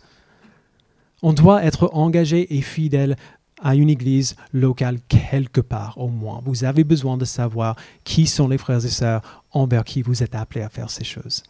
[1.24, 3.16] On doit être engagé et fidèle
[3.64, 6.40] à une église locale quelque part au moins.
[6.46, 10.36] Vous avez besoin de savoir qui sont les frères et sœurs envers qui vous êtes
[10.36, 11.42] appelés à faire ces choses.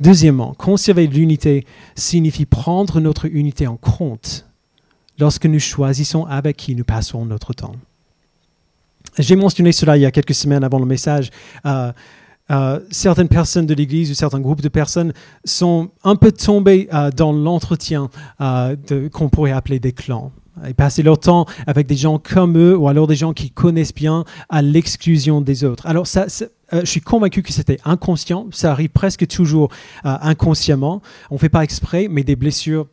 [0.00, 4.46] Deuxièmement, conserver l'unité signifie prendre notre unité en compte
[5.18, 7.76] lorsque nous choisissons avec qui nous passons notre temps.
[9.18, 11.30] J'ai mentionné cela il y a quelques semaines avant le message.
[11.66, 11.92] Euh,
[12.50, 15.12] euh, certaines personnes de l'Église ou certains groupes de personnes
[15.44, 20.32] sont un peu tombés euh, dans l'entretien qu'on pourrait appeler des clans.
[20.66, 23.94] Et passer leur temps avec des gens comme eux ou alors des gens qui connaissent
[23.94, 25.86] bien à l'exclusion des autres.
[25.86, 26.06] Alors
[26.72, 29.70] euh, je suis convaincu que c'était inconscient, ça arrive presque toujours
[30.04, 32.86] euh, inconsciemment, on ne fait pas exprès, mais des blessures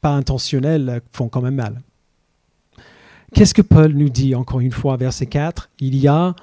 [0.00, 1.82] pas intentionnelles euh, font quand même mal.
[3.34, 6.34] Qu'est-ce que Paul nous dit encore une fois, verset 4 Il y a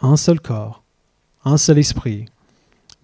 [0.00, 0.84] un seul corps,
[1.48, 2.26] un seul esprit,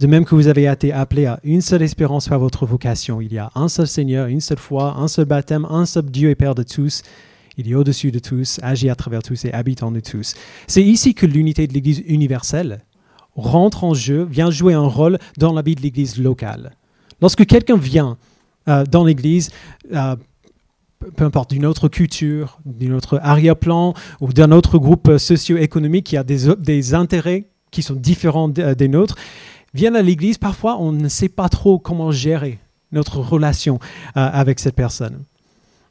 [0.01, 3.33] de même que vous avez été appelés à une seule espérance par votre vocation, il
[3.33, 6.35] y a un seul Seigneur, une seule foi, un seul baptême, un seul Dieu et
[6.35, 7.03] Père de tous.
[7.57, 10.35] Il est au-dessus de tous, agit à travers tous et habite en nous tous.
[10.67, 12.81] C'est ici que l'unité de l'Église universelle
[13.37, 16.73] rentre en jeu, vient jouer un rôle dans la vie de l'Église locale.
[17.21, 18.19] Lorsque quelqu'un vient
[18.69, 19.51] euh, dans l'Église,
[19.93, 20.17] euh,
[21.17, 26.25] peu importe, d'une autre culture, d'un autre arrière-plan ou d'un autre groupe socio-économique qui a
[26.25, 29.17] des, des intérêts qui sont différents des nôtres,
[29.75, 32.61] viennent à l'église, parfois on ne sait pas trop comment gérer
[32.93, 33.81] notre relation
[34.17, 35.25] euh, avec cette personne.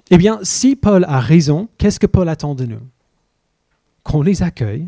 [0.10, 2.80] Eh bien, si Paul a raison, qu'est-ce que Paul attend de nous?
[4.04, 4.88] Qu'on les accueille,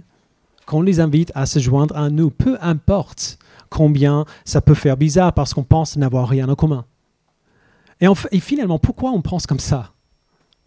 [0.66, 5.34] qu'on les invite à se joindre à nous, peu importe combien ça peut faire bizarre
[5.34, 6.86] parce qu'on pense n'avoir rien en commun.
[8.00, 9.92] Et, et, finalement, pourquoi on pense comme ça?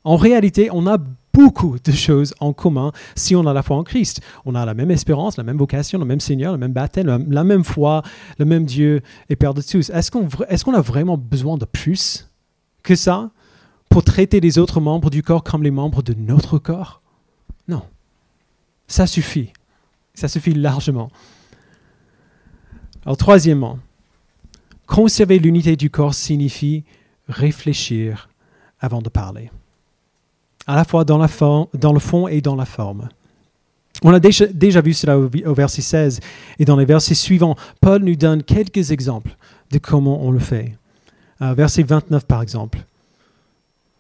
[0.04, 0.98] En réalité, on a
[1.38, 4.20] beaucoup de choses en commun si on a la foi en Christ.
[4.44, 7.44] On a la même espérance, la même vocation, le même Seigneur, le même baptême, la
[7.44, 8.02] même foi,
[8.38, 9.90] le même Dieu et Père de tous.
[9.90, 12.28] Est-ce qu'on est a vraiment besoin de plus
[12.82, 13.30] que ça
[13.88, 17.02] pour traiter les autres membres du corps comme les membres de notre corps?
[17.68, 17.82] Non.
[18.88, 19.52] Ça suffit.
[20.14, 21.08] Ça suffit largement.
[23.04, 23.78] Alors troisièmement,
[24.86, 26.82] conserver l'unité du corps signifie
[27.28, 28.28] réfléchir
[28.80, 29.50] avant de parler
[30.68, 31.26] à la fois dans, le
[31.98, 33.08] fond et dans la forme.
[34.04, 36.20] On a déjà, vu cela au, verset 16
[36.58, 37.56] et dans les versets suivants.
[37.80, 39.34] Paul nous donne quelques exemples
[39.72, 40.76] de comment on le fait.
[41.40, 42.84] Euh, verset 29 par exemple,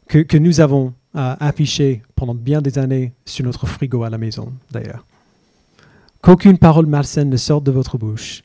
[0.08, 4.18] que, que nous avons euh, affiché pendant bien des années sur notre frigo à la
[4.18, 5.06] maison d'ailleurs.
[6.20, 8.42] Qu'aucune parole malsaine ne sorte de votre bouche,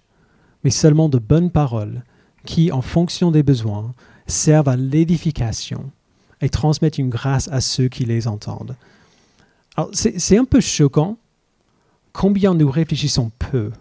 [0.64, 2.04] mais seulement de bonnes paroles
[2.46, 3.94] qui, en fonction des besoins,
[4.28, 5.92] servent à l'édification
[6.44, 8.76] et transmettre une grâce à ceux qui les entendent.
[9.94, 11.18] c'est un peu choquant
[12.12, 13.72] combien nous réfléchissons peu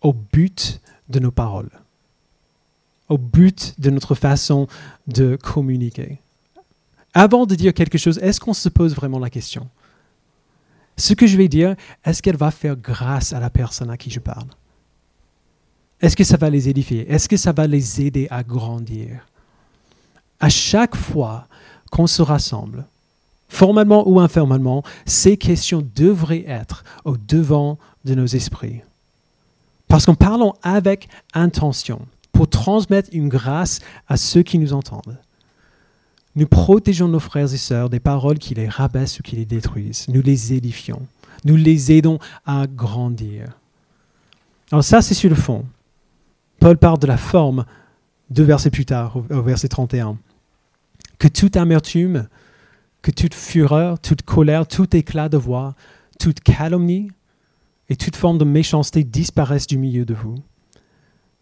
[0.00, 1.70] au but de nos paroles,
[3.08, 4.68] au but de notre façon
[5.08, 6.20] de communiquer.
[7.12, 9.68] Avant de dire quelque chose, est-ce qu'on se pose vraiment la question?
[10.96, 14.10] Ce que je vais dire, est-ce qu'elle va faire grâce à la personne à qui
[14.10, 14.48] je parle?
[16.00, 17.10] Est-ce que ça va les édifier?
[17.10, 19.26] Est-ce que ça va les aider à grandir?
[20.38, 21.48] À chaque fois
[21.94, 22.86] qu'on se rassemble,
[23.48, 28.80] formellement ou informellement, ces questions devraient être au devant de nos esprits.
[29.86, 32.00] Parce qu'en parlant avec intention,
[32.32, 33.78] pour transmettre une grâce
[34.08, 35.20] à ceux qui nous entendent,
[36.34, 40.06] nous protégeons nos frères et sœurs des paroles qui les rabaissent ou qui les détruisent.
[40.08, 41.02] Nous les édifions.
[41.44, 43.56] Nous les aidons à grandir.
[44.72, 45.64] Alors ça, c'est sur le fond.
[46.58, 47.64] Paul parle de la forme
[48.30, 50.18] deux versets plus tard, au verset 31
[51.18, 52.28] que toute amertume,
[53.02, 55.74] que toute fureur, toute colère, tout éclat de voix,
[56.18, 57.10] toute calomnie
[57.88, 60.36] et toute forme de méchanceté disparaissent du milieu de vous.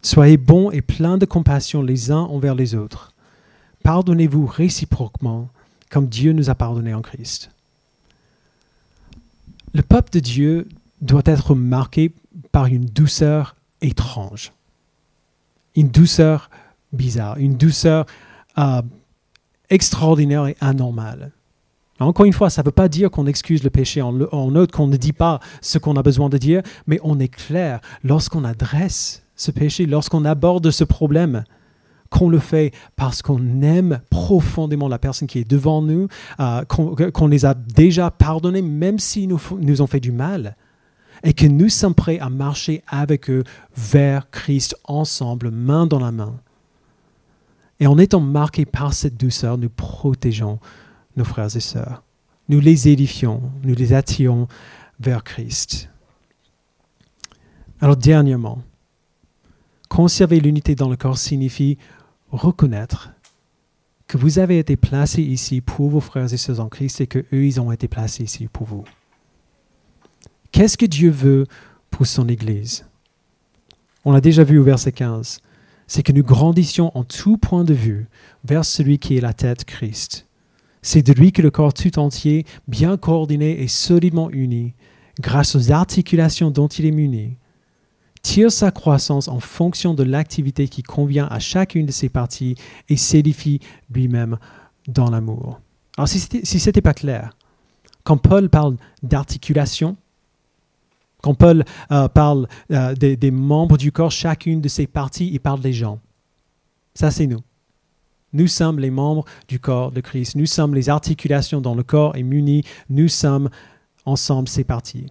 [0.01, 3.13] Soyez bons et pleins de compassion les uns envers les autres.
[3.83, 5.49] Pardonnez-vous réciproquement
[5.89, 7.51] comme Dieu nous a pardonné en Christ.
[9.73, 10.67] Le peuple de Dieu
[11.01, 12.13] doit être marqué
[12.51, 14.53] par une douceur étrange,
[15.75, 16.49] une douceur
[16.91, 18.05] bizarre, une douceur
[18.57, 18.81] euh,
[19.73, 21.31] extraordinaire et anormal.
[21.99, 24.87] Encore une fois, ça ne veut pas dire qu'on excuse le péché en, autre, qu'on
[24.87, 29.23] ne dit pas ce qu'on a besoin de dire, mais on est clair lorsqu'on adresse
[29.35, 31.43] ce péché, lorsqu'on aborde ce problème,
[32.09, 36.07] qu'on le fait parce qu'on aime profondément la personne qui est devant nous,
[36.39, 40.55] euh, qu'on les a déjà pardonnés, même s'ils nous ont fait du mal,
[41.23, 43.43] et que nous sommes prêts à marcher avec eux
[43.75, 46.35] vers Christ ensemble, main dans la main.
[47.83, 50.57] Et en étant marqués par cette douceur, nous protégeons
[51.17, 52.01] nos frères et sœurs.
[52.47, 54.47] Nous les édifions, nous les attirons
[55.01, 55.89] vers Christ.
[57.81, 58.63] Alors dernièrement,
[59.89, 61.77] conserver l'unité dans le corps signifie
[62.31, 63.11] reconnaître
[64.07, 67.19] que vous avez été placés ici pour vos frères et sœurs en Christ et que
[67.33, 68.85] eux, ils ont été placés ici pour vous.
[70.53, 71.47] Qu'est-ce que Dieu veut
[71.91, 72.85] pour son Église?
[74.05, 75.41] On l'a déjà vu au verset 15
[75.93, 78.07] c'est que nous grandissions en tout point de vue
[78.45, 80.25] vers celui qui est la tête Christ.
[80.81, 84.73] C'est de lui que le corps tout entier, bien coordonné et solidement uni,
[85.19, 87.37] grâce aux articulations dont il est muni,
[88.23, 92.55] tire sa croissance en fonction de l'activité qui convient à chacune de ses parties
[92.89, 93.59] et s'édifie
[93.93, 94.39] lui-même
[94.87, 95.59] dans l'amour.
[95.99, 97.37] Alors si ce n'était pas clair,
[98.03, 99.95] quand Paul parle d'articulation,
[101.23, 105.61] quand Paul euh, parle euh, des, membres du corps, chacune de ces parties, il parle
[105.61, 105.99] des gens.
[106.93, 107.39] Ça, c'est nous.
[108.33, 110.35] Nous sommes les membres du corps de Christ.
[110.35, 112.63] Nous sommes les articulations dans le corps et munis.
[112.89, 113.49] Nous sommes
[114.05, 115.05] ensemble ces parties.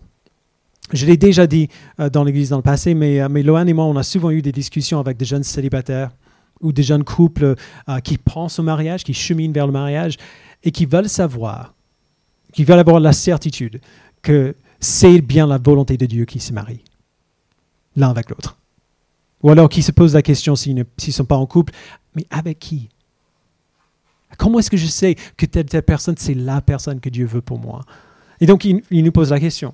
[0.93, 3.87] Je l'ai déjà dit euh, dans l'Église dans le passé, mais, mais Lohan et moi,
[3.87, 6.11] on a souvent eu des discussions avec des jeunes célibataires
[6.61, 7.57] ou des jeunes couples
[8.05, 10.17] qui pensent au mariage, qui cheminent vers le mariage
[10.63, 11.75] et qui veulent savoir,
[12.53, 13.81] qui veulent avoir la certitude
[14.23, 16.83] que c'est bien la volonté de Dieu qui se marie,
[17.97, 18.59] l'un avec l'autre.
[19.43, 21.73] Ou alors qui se pose la question s'ils ne sont pas en couple,
[22.15, 22.89] mais avec qui?
[24.39, 27.41] Comment est-ce que je sais que telle, telle personne, c'est la personne que Dieu veut
[27.41, 27.85] pour moi?
[28.41, 29.73] Et donc, ils, nous posent la question.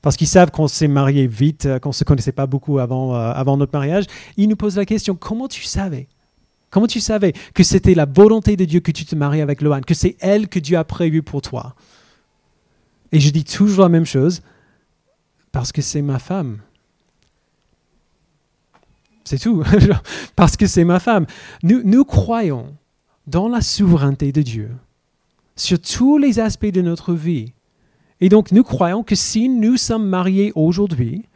[0.00, 3.14] Parce qu'ils savent qu'on s'est marié vite, euh, qu'on ne se connaissait pas beaucoup avant,
[3.14, 4.06] euh, avant notre mariage.
[4.36, 6.08] Ils nous posent la question, comment tu savais?
[6.70, 9.82] Comment tu savais que c'était la volonté de Dieu que tu te maries avec Lohan,
[9.82, 11.76] que c'est elle que Dieu a prévue pour toi?
[13.12, 14.42] Et je dis toujours la même chose
[15.52, 16.58] parce que c'est ma femme.
[19.24, 19.62] C'est tout.
[20.36, 21.26] parce que c'est ma femme.
[21.62, 22.74] Nous, nous croyons
[23.26, 24.70] dans la souveraineté de Dieu
[25.54, 27.52] sur tous les aspects de notre vie.
[28.20, 31.26] Et donc nous croyons que si nous sommes mariés aujourd'hui,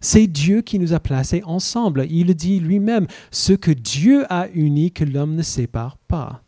[0.00, 2.06] c'est Dieu qui nous a placés ensemble.
[2.08, 6.42] Il dit lui-même, ce que Dieu a uni, que l'homme ne sépare pas.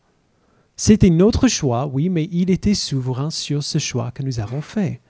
[0.83, 5.03] C'était notre choix, oui, mais il était souverain sur ce choix que nous avons fait.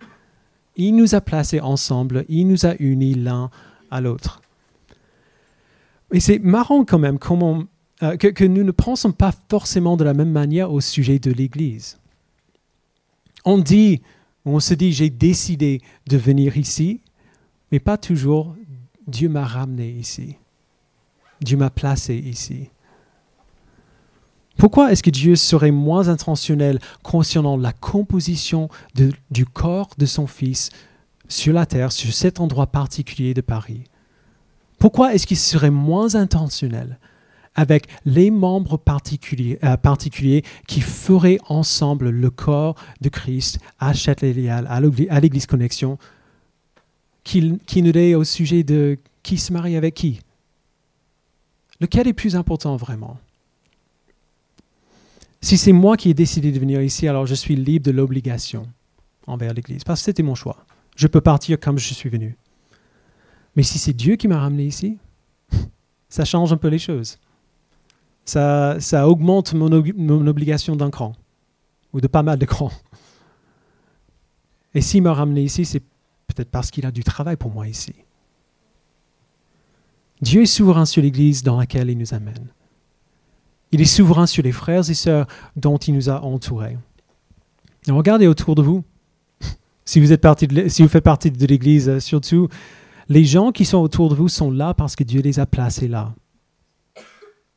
[0.75, 3.51] Il nous a placés ensemble, il nous a unis l'un
[3.89, 4.43] à l'autre.
[6.13, 7.63] Et c'est marrant quand même comment,
[8.03, 11.31] euh, que, que nous ne pensons pas forcément de la même manière au sujet de
[11.31, 12.01] l'Église.
[13.45, 14.03] On dit,
[14.45, 17.01] on se dit, j'ai décidé de venir ici,
[17.71, 18.57] mais pas toujours
[19.07, 20.35] Dieu m'a ramené ici.
[21.41, 22.71] Dieu m'a placé ici.
[24.61, 28.69] Pourquoi est-ce que Dieu serait moins intentionnel concernant la composition
[29.31, 30.69] du corps de son Fils
[31.29, 33.85] sur la terre, sur cet endroit particulier de Paris?
[34.79, 36.99] Pourquoi est-ce qu'il serait moins intentionnel
[37.55, 45.21] avec les membres particuliers, euh, qui feraient ensemble le corps de Christ à Châtelet-Léal, à
[45.21, 45.97] l'Église Connexion
[47.25, 50.21] qui, qui nous dit au sujet de qui se marie avec qui?
[51.81, 53.17] Lequel est plus important vraiment?
[55.43, 58.67] Si c'est moi qui ai décidé de venir ici, alors je suis libre de l'obligation
[59.27, 60.65] envers l'Église, parce que c'était mon choix.
[60.97, 62.37] Je peux partir comme je suis venu.
[63.57, 64.99] Mais si c'est Dieu qui m'a ramené ici,
[66.09, 67.19] ça change un peu les choses.
[68.25, 69.73] Ça, ça augmente mon,
[70.27, 71.15] obligation d'un cran,
[71.93, 72.73] ou de pas mal de crans.
[74.75, 75.81] Et s'il m'a ramené ici, c'est
[76.27, 77.95] peut-être parce qu'il a du travail pour moi ici.
[80.21, 82.53] Dieu est souverain sur l'Église dans laquelle il nous amène.
[83.73, 86.77] Il est souverain sur les frères et sœurs dont il nous a entourés.
[87.89, 88.85] regardez autour de vous.
[89.87, 90.25] Si vous, êtes
[90.69, 92.49] si vous faites partie de l'Église, euh, surtout,
[93.09, 95.89] les gens qui sont autour de vous sont là parce que Dieu les a placés
[95.89, 96.15] là.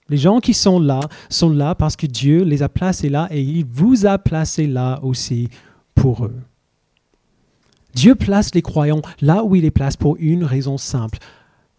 [0.10, 3.41] Les gens qui sont là sont là parce que Dieu les a placés là et
[3.41, 5.49] il vous a placés là aussi
[5.93, 6.36] pour eux.
[7.93, 11.19] Dieu place les croyants là où il les place pour une raison simple.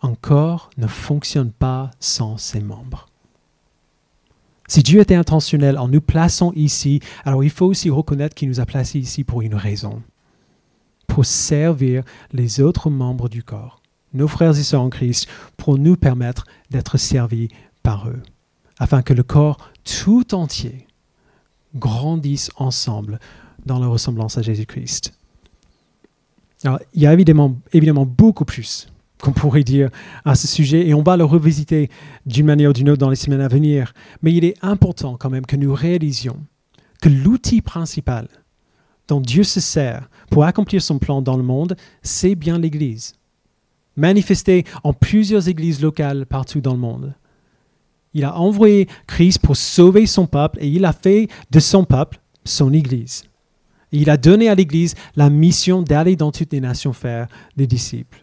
[0.02, 3.06] Un corps ne fonctionne pas sans ses membres.
[4.66, 8.60] Si Dieu était intentionnel en nous plaçant ici, alors il faut aussi reconnaître qu'il nous
[8.60, 10.02] a placés ici pour une raison.
[11.06, 13.82] Pour servir les autres membres du corps,
[14.14, 17.48] nos frères et sœurs en Christ, pour nous permettre d'être servis
[17.82, 18.22] par eux,
[18.78, 20.86] afin que le corps tout entier
[21.74, 23.20] grandisse ensemble
[23.66, 25.12] dans la ressemblance à Jésus-Christ.
[26.64, 28.88] Il y a évidemment, évidemment beaucoup plus
[29.24, 29.88] qu'on pourrait dire
[30.26, 31.88] à ce sujet, et on va le revisiter
[32.26, 33.94] d'une manière ou d'une autre dans les semaines à venir.
[34.20, 36.36] Mais il est important quand même que nous réalisions
[37.00, 38.28] que l'outil principal
[39.08, 43.14] dont Dieu se sert pour accomplir son plan dans le monde, c'est bien l'Église,
[43.96, 47.14] manifestée en plusieurs églises locales partout dans le monde.
[48.12, 52.20] Il a envoyé Christ pour sauver son peuple et il a fait de son peuple
[52.44, 53.24] son Église
[53.94, 58.20] il a donné à l'Église la mission d'aller dans toutes les nations faire des disciples.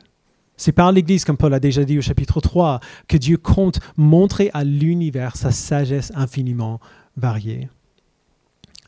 [0.61, 4.51] C'est par l'Église, comme Paul a déjà dit au chapitre 3, que Dieu compte montrer
[4.53, 6.79] à l'univers sa sagesse infiniment
[7.17, 7.67] variée.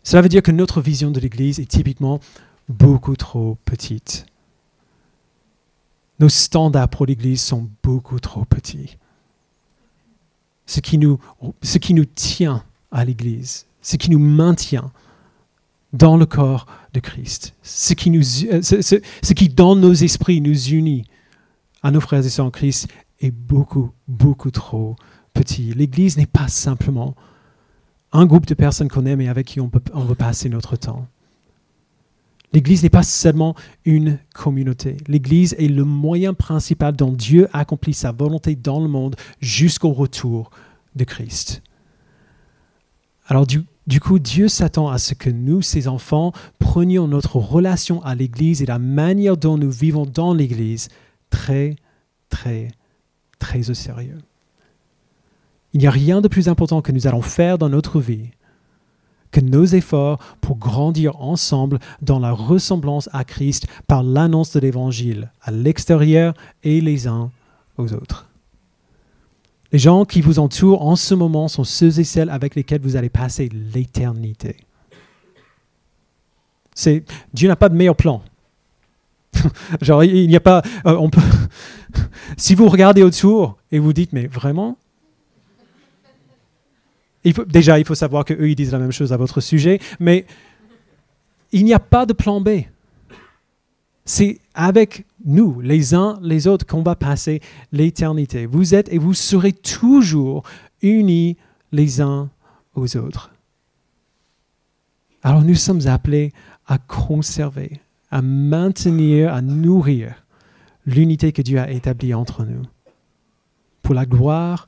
[0.03, 2.19] Cela veut dire que notre vision de l'Église est typiquement
[2.69, 4.27] beaucoup trop petite.
[6.19, 8.99] Nos standards pour l'Église sont beaucoup trop petits.
[10.67, 11.17] Ce qui nous,
[11.63, 14.91] ce qui nous tient à l'Église, ce qui nous maintient
[15.91, 17.55] dans le corps de Christ.
[17.63, 21.05] Ce qui, euh, ce, qui dans nos esprits nous unit
[21.83, 22.87] à nos frères et sœurs en Christ
[23.19, 24.95] est beaucoup, beaucoup trop
[25.33, 25.73] petit.
[25.73, 27.15] L'Église n'est pas simplement
[28.11, 30.75] un groupe de personnes qu'on aime et avec qui on, peut, on veut passer notre
[30.75, 31.07] temps.
[32.53, 34.97] L'Église n'est pas seulement une communauté.
[35.07, 40.51] L'Église est le moyen principal dont Dieu accomplit sa volonté dans le monde jusqu'au retour
[40.95, 41.63] de Christ.
[43.25, 48.03] Alors du, du coup, Dieu s'attend à ce que nous, ses enfants, prenions notre relation
[48.03, 50.89] à l'Église et la manière dont nous vivons dans l'Église
[51.33, 51.75] très,
[52.29, 52.67] très,
[53.39, 54.19] très au sérieux.
[55.73, 58.29] Il n'y a rien de plus important que nous allons faire dans notre vie
[59.31, 65.31] que nos efforts pour grandir ensemble dans la ressemblance à Christ par l'annonce de l'Évangile
[65.41, 67.31] à l'extérieur et les uns
[67.79, 68.29] aux autres.
[69.71, 72.95] Les gens qui vous entourent en ce moment sont ceux et celles avec lesquels vous
[72.95, 74.57] allez passer l'éternité.
[77.33, 78.21] Dieu n'a pas de meilleur plan.
[79.81, 80.61] Genre, il n'y a pas.
[80.85, 81.21] Euh, on peut,
[82.37, 84.77] si vous regardez autour et vous dites, mais vraiment?
[87.47, 90.25] Déjà, il faut savoir qu'eux, ils disent la même chose à votre sujet, mais
[91.53, 92.49] il n'y a pas de plan B.
[94.05, 98.45] C'est avec nous, les uns les autres, qu'on va passer l'éternité.
[98.45, 100.43] Vous êtes et vous serez toujours
[100.81, 101.37] unis
[101.71, 102.29] les uns
[102.75, 103.31] aux autres.
[105.21, 106.33] Alors nous sommes appelés
[106.67, 107.79] à conserver,
[108.13, 110.23] à maintenir, à nourrir
[110.85, 112.61] l'unité que Dieu a établie entre nous.
[113.81, 114.67] Pour la gloire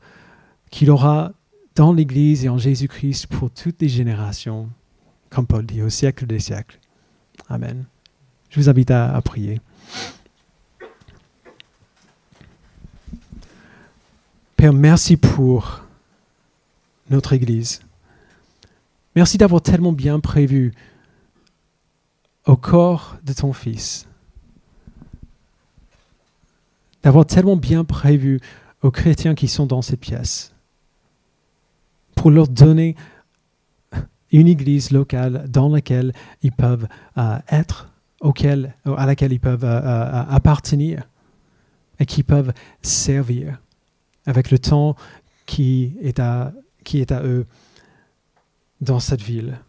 [0.72, 1.32] qu'il aura
[1.76, 4.68] dans l'Église et en Jésus-Christ pour toutes les générations,
[5.30, 6.80] comme Paul dit, au siècle des siècles.
[7.48, 7.86] Amen.
[8.50, 9.62] Je vous invite à, prier.
[14.58, 15.84] Père, merci pour
[17.12, 17.82] notre Église.
[19.16, 20.74] Merci d'avoir tellement bien prévu
[22.46, 24.08] au corps de ton Fils,
[27.04, 28.40] d'avoir tellement bien prévu
[28.82, 30.54] aux chrétiens qui sont dans cette pièce,
[32.16, 32.96] pour leur donner
[34.32, 36.88] une église locale dans laquelle ils peuvent
[37.18, 37.90] euh, être,
[38.22, 41.04] auquel, à laquelle ils peuvent euh, euh, appartenir
[42.00, 43.60] et qui peuvent servir
[44.26, 44.96] avec le temps
[45.46, 46.52] qui est à,
[46.84, 47.46] qui est à eux
[48.82, 49.60] dans cette ville.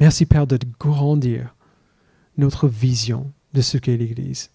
[0.00, 1.54] Merci Père de grandir
[2.36, 4.50] notre vision de ce qu'est l'Église.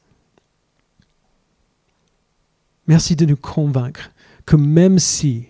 [2.88, 4.12] Merci de nous convaincre
[4.46, 5.48] que même si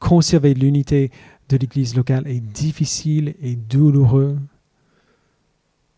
[0.00, 1.10] conserver l'unité
[1.48, 4.38] de l'Église locale est difficile et douloureux,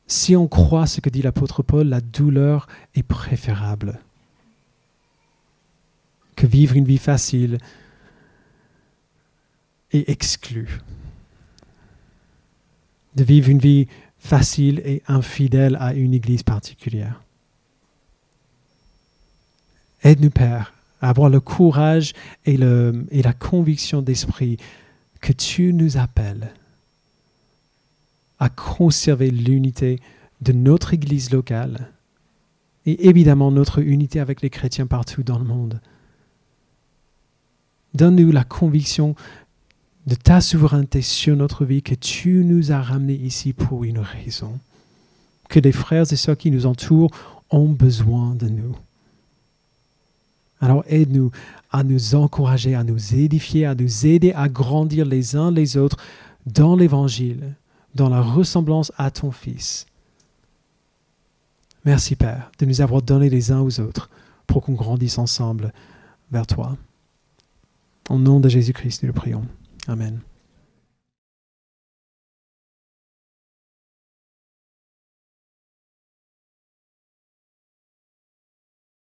[0.07, 4.01] si on croit ce que dit l'apôtre Paul, la douleur est préférable
[6.35, 7.59] que vivre une vie facile
[9.93, 10.81] et exclue.
[13.19, 13.89] De vivre une vie
[14.19, 17.21] facile et infidèle à une église particulière.
[20.05, 22.13] Aide-nous, Père, à avoir le courage
[22.47, 24.57] et, le, et la conviction d'esprit
[25.21, 26.53] que tu nous appelles
[28.39, 29.99] à conserver l'unité
[30.41, 31.91] de notre Église locale
[32.87, 35.81] et évidemment notre unité avec les chrétiens partout dans le monde.
[37.95, 39.17] Donne-nous la conviction
[40.09, 44.59] de ta souveraineté sur notre vie, que tu nous as ramenés ici pour une raison,
[45.51, 47.11] que les frères et sœurs qui nous entourent
[47.51, 48.75] ont besoin de nous.
[50.61, 51.31] Alors aide-nous
[51.71, 55.99] à nous encourager, à nous édifier, à nous aider à grandir les uns les autres
[56.47, 57.55] dans l'Évangile,
[57.95, 59.85] dans la ressemblance à ton Fils.
[61.85, 64.09] Merci Père de nous avoir donné les uns aux autres
[64.47, 65.73] pour qu'on grandisse ensemble
[66.33, 66.79] vers toi.
[68.09, 69.47] Au nom de Jésus-Christ, nous le prions.
[69.89, 70.28] Amen.